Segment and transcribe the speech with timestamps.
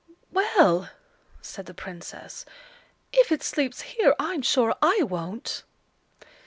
[0.31, 0.89] "Well!"
[1.43, 2.43] said the Princess,
[3.13, 5.63] "if it sleeps here, I'm sure I won't."